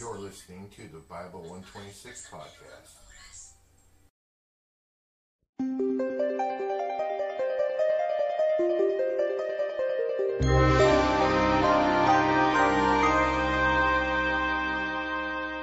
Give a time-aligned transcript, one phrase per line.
[0.00, 3.00] You're listening to the Bible 126 podcast.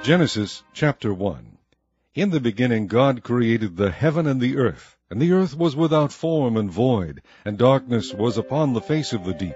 [0.04, 1.58] Genesis chapter 1
[2.14, 6.14] In the beginning God created the heaven and the earth, and the earth was without
[6.14, 9.56] form and void, and darkness was upon the face of the deep,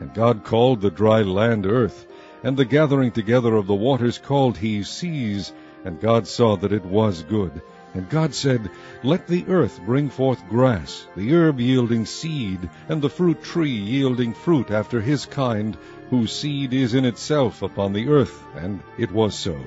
[0.00, 2.06] And God called the dry land earth,
[2.42, 5.52] and the gathering together of the waters called he seas.
[5.84, 7.60] And God saw that it was good.
[7.94, 8.70] And God said,
[9.02, 14.32] Let the earth bring forth grass, the herb yielding seed, and the fruit tree yielding
[14.32, 15.76] fruit after his kind,
[16.08, 18.42] whose seed is in itself upon the earth.
[18.56, 19.58] And it was so.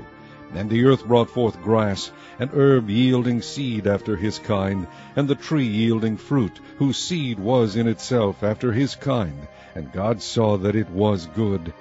[0.53, 5.35] And the earth brought forth grass, and herb yielding seed after his kind, and the
[5.35, 9.47] tree yielding fruit, whose seed was in itself after his kind.
[9.75, 11.73] And God saw that it was good.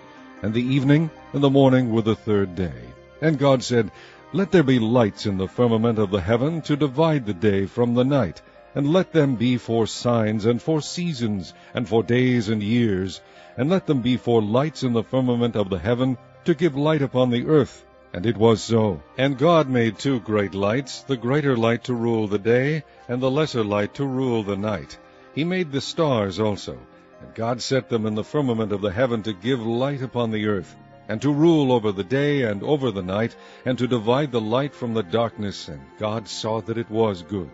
[0.42, 2.83] And the evening and the morning were the third day.
[3.20, 3.92] And God said,
[4.33, 7.95] Let there be lights in the firmament of the heaven to divide the day from
[7.95, 8.42] the night,
[8.75, 13.20] and let them be for signs and for seasons, and for days and years,
[13.56, 17.01] and let them be for lights in the firmament of the heaven to give light
[17.01, 17.84] upon the earth.
[18.12, 19.03] And it was so.
[19.17, 23.30] And God made two great lights, the greater light to rule the day, and the
[23.30, 24.98] lesser light to rule the night.
[25.35, 26.79] He made the stars also.
[27.24, 30.46] And God set them in the firmament of the heaven to give light upon the
[30.46, 30.77] earth,
[31.08, 34.74] and to rule over the day and over the night, and to divide the light
[34.74, 35.68] from the darkness.
[35.68, 37.51] And God saw that it was good.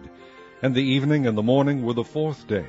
[0.60, 2.66] And the evening and the morning were the fourth day.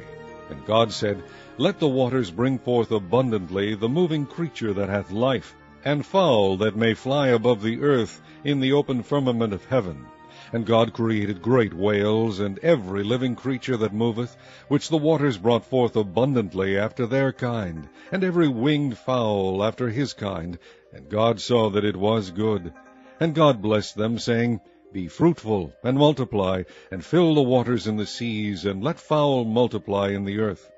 [0.52, 1.24] And God said,
[1.58, 6.76] Let the waters bring forth abundantly the moving creature that hath life, and fowl that
[6.76, 10.06] may fly above the earth in the open firmament of heaven.
[10.54, 14.36] And God created great whales, and every living creature that moveth,
[14.68, 20.12] which the waters brought forth abundantly after their kind, and every winged fowl after his
[20.12, 20.60] kind.
[20.92, 22.74] And God saw that it was good.
[23.20, 24.60] And God blessed them, saying,
[24.92, 30.10] Be fruitful, and multiply, and fill the waters in the seas, and let fowl multiply
[30.10, 30.70] in the earth.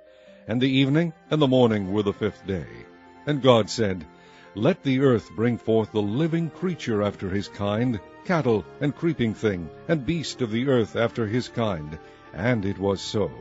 [0.48, 2.68] And the evening and the morning were the fifth day.
[3.26, 4.06] And God said,
[4.56, 9.68] Let the earth bring forth the living creature after his kind, cattle, and creeping thing,
[9.88, 11.98] and beast of the earth after his kind.
[12.34, 13.32] And it was so.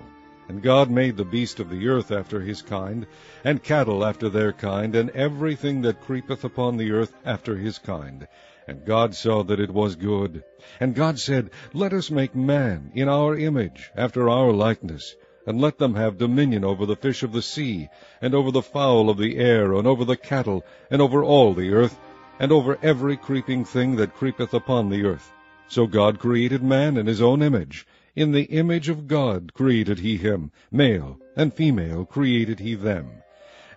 [0.48, 3.06] And God made the beast of the earth after his kind,
[3.44, 8.26] and cattle after their kind, and everything that creepeth upon the earth after his kind.
[8.66, 10.44] And God saw that it was good.
[10.80, 15.14] And God said, Let us make man in our image, after our likeness,
[15.46, 17.88] and let them have dominion over the fish of the sea,
[18.20, 21.72] and over the fowl of the air, and over the cattle, and over all the
[21.72, 21.98] earth,
[22.38, 25.32] and over every creeping thing that creepeth upon the earth.
[25.68, 27.86] So God created man in his own image.
[28.14, 33.22] In the image of God created he him, male and female created he them.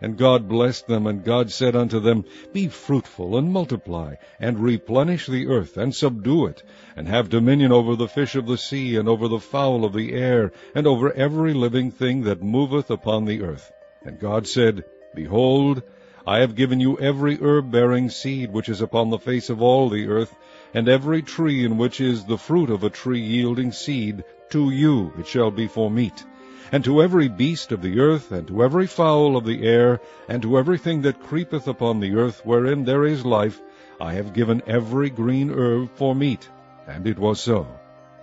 [0.01, 5.27] And God blessed them, and God said unto them, Be fruitful, and multiply, and replenish
[5.27, 6.63] the earth, and subdue it,
[6.95, 10.13] and have dominion over the fish of the sea, and over the fowl of the
[10.13, 13.71] air, and over every living thing that moveth upon the earth.
[14.03, 14.83] And God said,
[15.13, 15.81] Behold,
[16.27, 20.07] I have given you every herb-bearing seed which is upon the face of all the
[20.07, 20.35] earth,
[20.73, 25.13] and every tree in which is the fruit of a tree yielding seed, to you
[25.19, 26.25] it shall be for meat.
[26.71, 30.41] And to every beast of the earth, and to every fowl of the air, and
[30.41, 33.61] to everything that creepeth upon the earth wherein there is life,
[33.99, 36.49] I have given every green herb for meat.
[36.87, 37.67] And it was so.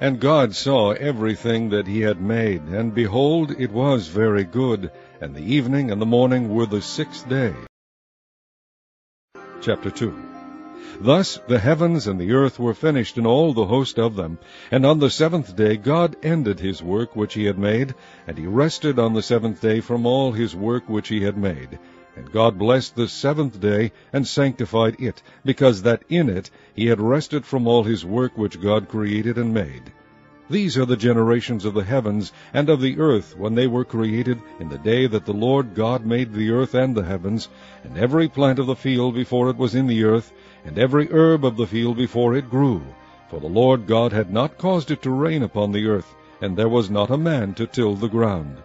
[0.00, 4.90] And God saw everything that he had made, and behold, it was very good.
[5.20, 7.54] And the evening and the morning were the sixth day.
[9.60, 10.31] Chapter 2
[11.00, 14.38] Thus the heavens and the earth were finished, and all the host of them.
[14.68, 17.94] And on the seventh day God ended his work which he had made,
[18.26, 21.78] and he rested on the seventh day from all his work which he had made.
[22.16, 27.00] And God blessed the seventh day, and sanctified it, because that in it he had
[27.00, 29.92] rested from all his work which God created and made.
[30.50, 34.38] These are the generations of the heavens and of the earth when they were created
[34.58, 37.48] in the day that the Lord God made the earth and the heavens,
[37.84, 40.32] and every plant of the field before it was in the earth,
[40.64, 42.82] and every herb of the field before it grew.
[43.28, 46.68] For the Lord God had not caused it to rain upon the earth, and there
[46.68, 48.58] was not a man to till the ground.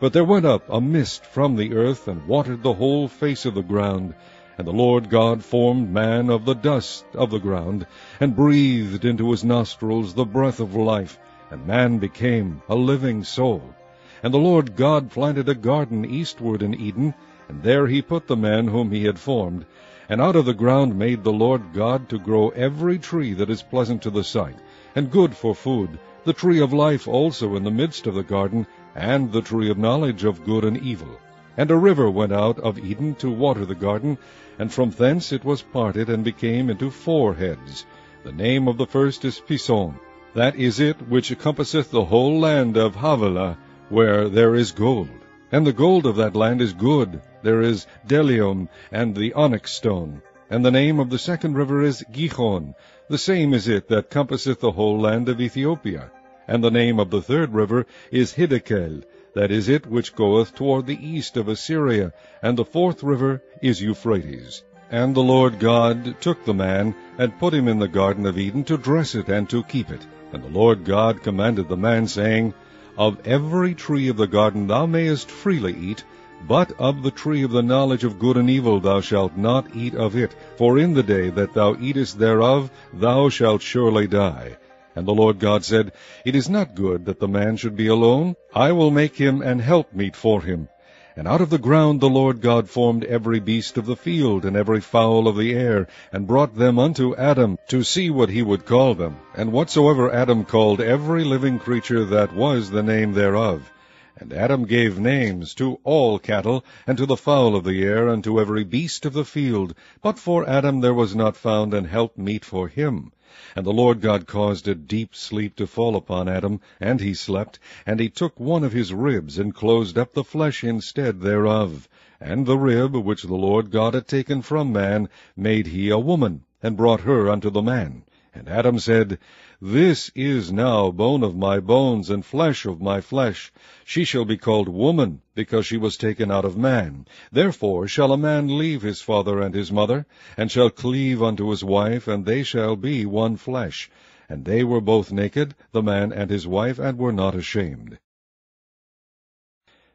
[0.00, 3.54] But there went up a mist from the earth, and watered the whole face of
[3.54, 4.14] the ground.
[4.56, 7.86] And the Lord God formed man of the dust of the ground,
[8.18, 11.18] and breathed into his nostrils the breath of life,
[11.50, 13.74] and man became a living soul.
[14.22, 17.14] And the Lord God planted a garden eastward in Eden,
[17.48, 19.66] and there he put the man whom he had formed.
[20.08, 23.62] And out of the ground made the Lord God to grow every tree that is
[23.62, 24.56] pleasant to the sight,
[24.94, 28.66] and good for food, the tree of life also in the midst of the garden,
[28.94, 31.18] and the tree of knowledge of good and evil.
[31.56, 34.18] And a river went out of Eden to water the garden,
[34.58, 37.86] and from thence it was parted and became into four heads.
[38.24, 39.94] The name of the first is Pison.
[40.34, 43.56] That is it which compasseth the whole land of Havilah,
[43.88, 45.23] where there is gold.
[45.54, 47.22] And the gold of that land is good.
[47.44, 50.20] There is bdellium and the onyx stone.
[50.50, 52.74] And the name of the second river is Gihon.
[53.08, 56.10] The same is it that compasseth the whole land of Ethiopia.
[56.48, 59.04] And the name of the third river is Hiddekel.
[59.36, 62.12] That is it which goeth toward the east of Assyria,
[62.42, 64.64] and the fourth river is Euphrates.
[64.90, 68.64] And the Lord God took the man, and put him in the garden of Eden
[68.64, 70.04] to dress it and to keep it.
[70.32, 72.54] And the Lord God commanded the man, saying,
[72.96, 76.04] Of every tree of the garden thou mayest freely eat,
[76.46, 79.94] but of the tree of the knowledge of good and evil thou shalt not eat
[79.94, 84.56] of it, for in the day that thou eatest thereof thou shalt surely die.
[84.94, 85.92] And the Lord God said,
[86.24, 88.36] It is not good that the man should be alone.
[88.54, 90.68] I will make him an helpmeet for him.
[91.16, 94.56] And out of the ground the Lord God formed every beast of the field, and
[94.56, 98.66] every fowl of the air, and brought them unto Adam, to see what he would
[98.66, 99.18] call them.
[99.36, 103.70] And whatsoever Adam called every living creature, that was the name thereof.
[104.16, 108.24] And Adam gave names to all cattle, and to the fowl of the air, and
[108.24, 109.72] to every beast of the field.
[110.02, 113.12] But for Adam there was not found an helpmeet for him.
[113.56, 117.58] And the Lord God caused a deep sleep to fall upon Adam, and he slept.
[117.86, 121.88] And he took one of his ribs, and closed up the flesh instead thereof.
[122.20, 126.42] And the rib which the Lord God had taken from man made he a woman,
[126.62, 128.02] and brought her unto the man.
[128.36, 129.20] And Adam said,
[129.62, 133.52] This is now bone of my bones, and flesh of my flesh.
[133.84, 137.06] She shall be called woman, because she was taken out of man.
[137.30, 140.04] Therefore shall a man leave his father and his mother,
[140.36, 143.88] and shall cleave unto his wife, and they shall be one flesh.
[144.28, 147.98] And they were both naked, the man and his wife, and were not ashamed.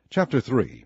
[0.10, 0.86] Chapter 3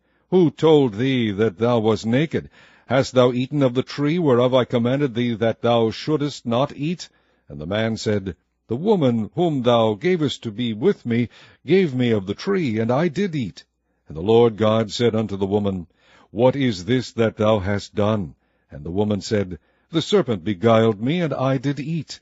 [0.31, 2.49] Who told thee that thou wast naked?
[2.85, 7.09] Hast thou eaten of the tree whereof I commanded thee that thou shouldest not eat?
[7.49, 11.27] And the man said, The woman whom thou gavest to be with me
[11.65, 13.65] gave me of the tree, and I did eat.
[14.07, 15.87] And the Lord God said unto the woman,
[16.29, 18.35] What is this that thou hast done?
[18.69, 19.59] And the woman said,
[19.89, 22.21] The serpent beguiled me, and I did eat.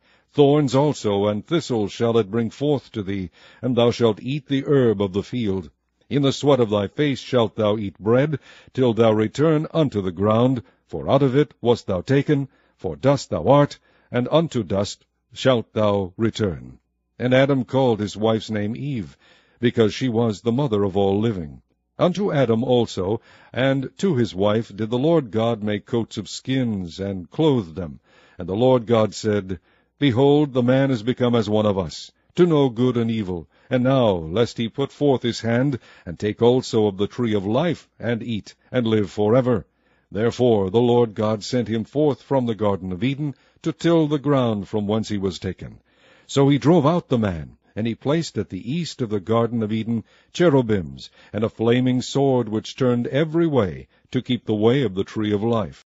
[0.33, 4.63] Thorns also and thistles shall it bring forth to thee, and thou shalt eat the
[4.65, 5.69] herb of the field.
[6.09, 8.39] In the sweat of thy face shalt thou eat bread,
[8.73, 12.47] till thou return unto the ground, for out of it wast thou taken,
[12.77, 13.77] for dust thou art,
[14.09, 16.79] and unto dust shalt thou return.
[17.19, 19.17] And Adam called his wife's name Eve,
[19.59, 21.61] because she was the mother of all living.
[21.99, 23.19] Unto Adam also,
[23.51, 27.99] and to his wife, did the Lord God make coats of skins, and clothe them.
[28.37, 29.59] And the Lord God said,
[30.01, 33.47] Behold, the man is become as one of us, to know good and evil.
[33.69, 35.77] And now, lest he put forth his hand,
[36.07, 39.67] and take also of the tree of life, and eat, and live for ever.
[40.11, 44.17] Therefore the Lord God sent him forth from the Garden of Eden, to till the
[44.17, 45.79] ground from whence he was taken.
[46.25, 49.61] So he drove out the man, and he placed at the east of the Garden
[49.61, 50.03] of Eden
[50.33, 55.03] cherubims, and a flaming sword which turned every way, to keep the way of the
[55.03, 55.85] tree of life.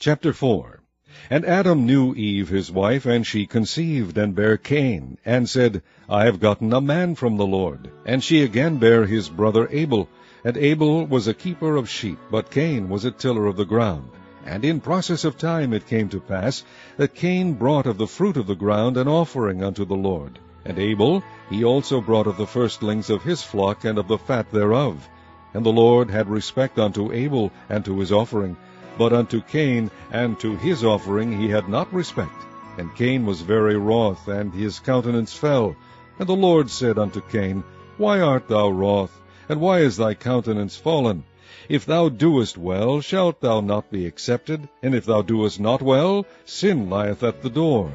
[0.00, 0.82] Chapter 4
[1.30, 6.24] And Adam knew Eve his wife, and she conceived, and bare Cain, and said, I
[6.24, 7.90] have gotten a man from the Lord.
[8.04, 10.08] And she again bare his brother Abel.
[10.44, 14.10] And Abel was a keeper of sheep, but Cain was a tiller of the ground.
[14.44, 16.64] And in process of time it came to pass
[16.96, 20.38] that Cain brought of the fruit of the ground an offering unto the Lord.
[20.64, 24.50] And Abel he also brought of the firstlings of his flock and of the fat
[24.52, 25.08] thereof.
[25.54, 28.56] And the Lord had respect unto Abel and to his offering,
[28.98, 32.46] but unto Cain and to his offering he had not respect.
[32.78, 35.76] And Cain was very wroth, and his countenance fell.
[36.18, 37.64] And the Lord said unto Cain,
[37.96, 41.24] Why art thou wroth, and why is thy countenance fallen?
[41.68, 44.68] If thou doest well, shalt thou not be accepted?
[44.82, 47.92] And if thou doest not well, sin lieth at the door.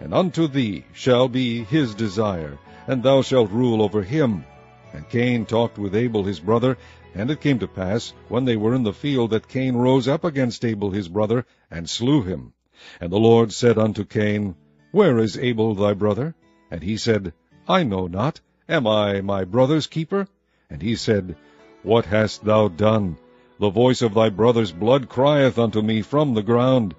[0.00, 4.44] And unto thee shall be his desire, and thou shalt rule over him.
[4.92, 6.78] And Cain talked with Abel his brother,
[7.14, 10.24] and it came to pass, when they were in the field, that Cain rose up
[10.24, 12.52] against Abel his brother, and slew him.
[13.00, 14.54] And the Lord said unto Cain,
[14.92, 16.34] Where is Abel thy brother?
[16.70, 17.32] And he said,
[17.68, 18.40] I know not.
[18.68, 20.28] Am I my brother's keeper?
[20.68, 21.36] And he said,
[21.82, 23.16] what hast thou done?
[23.58, 26.94] The voice of thy brother's blood crieth unto me from the ground.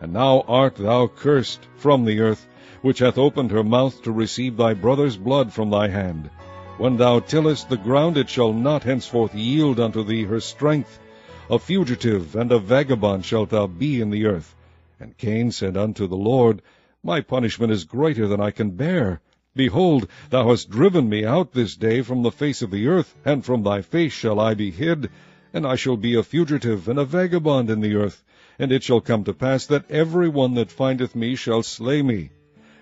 [0.00, 2.48] And now art thou cursed from the earth,
[2.82, 6.30] which hath opened her mouth to receive thy brother's blood from thy hand.
[6.76, 10.98] When thou tillest the ground, it shall not henceforth yield unto thee her strength.
[11.48, 14.56] A fugitive and a vagabond shalt thou be in the earth.
[14.98, 16.62] And Cain said unto the Lord,
[17.02, 19.20] My punishment is greater than I can bear.
[19.54, 23.44] Behold, thou hast driven me out this day from the face of the earth, and
[23.44, 25.10] from thy face shall I be hid,
[25.52, 28.24] and I shall be a fugitive and a vagabond in the earth.
[28.58, 32.30] And it shall come to pass that every one that findeth me shall slay me.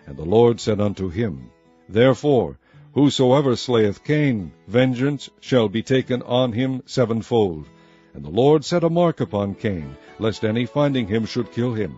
[0.07, 1.51] And the Lord said unto him,
[1.91, 2.59] Therefore,
[2.95, 7.67] whosoever slayeth Cain, vengeance shall be taken on him sevenfold.
[8.15, 11.97] And the Lord set a mark upon Cain, lest any finding him should kill him.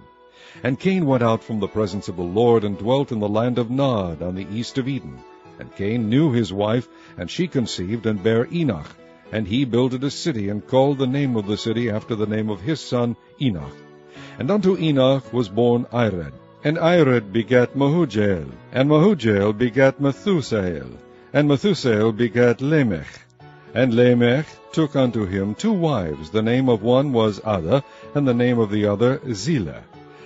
[0.63, 3.59] And Cain went out from the presence of the Lord, and dwelt in the land
[3.59, 5.19] of Nod, on the east of Eden.
[5.59, 8.95] And Cain knew his wife, and she conceived, and bare Enoch.
[9.33, 12.51] And he builded a city, and called the name of the city after the name
[12.51, 13.77] of his son Enoch.
[14.39, 16.33] And unto Enoch was born Irad.
[16.67, 20.97] And Irad begat Mehujael, and Mehujael begat Methusael,
[21.31, 23.21] and Methusael begat Lamech.
[23.75, 27.83] And Lamech took unto him two wives, the name of one was Adah,
[28.15, 29.83] and the name of the other Zillah.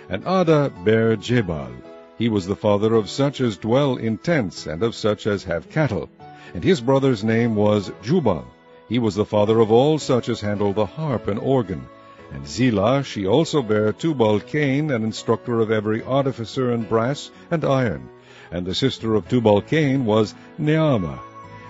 [0.09, 1.73] And Adah bare Jabal.
[2.17, 5.69] He was the father of such as dwell in tents, and of such as have
[5.71, 6.09] cattle.
[6.55, 8.45] And his brother's name was Jubal.
[8.89, 11.89] He was the father of all such as handle the harp and organ.
[12.31, 17.65] And Zillah, she also bare Tubal Cain, an instructor of every artificer in brass and
[17.65, 18.09] iron.
[18.51, 21.21] And the sister of Tubal Cain was Naamah.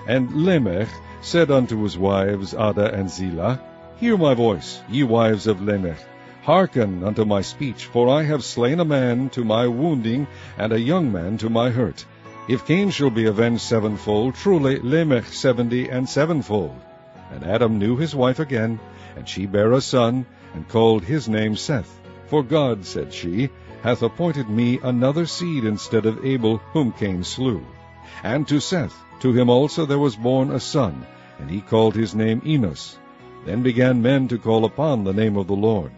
[0.07, 0.89] And Lamech
[1.21, 3.61] said unto his wives Adah and Zillah,
[3.99, 5.99] Hear my voice, ye wives of Lamech.
[6.43, 10.81] Hearken unto my speech, for I have slain a man to my wounding, and a
[10.81, 12.05] young man to my hurt.
[12.49, 16.81] If Cain shall be avenged sevenfold, truly Lamech seventy and sevenfold.
[17.31, 18.81] And Adam knew his wife again,
[19.17, 20.25] and she bare a son,
[20.55, 22.01] and called his name Seth.
[22.27, 23.51] For God, said she,
[23.83, 27.65] hath appointed me another seed instead of Abel, whom Cain slew.
[28.23, 31.07] And to Seth, to him also there was born a son,
[31.39, 32.99] and he called his name Enos.
[33.45, 35.93] Then began men to call upon the name of the Lord.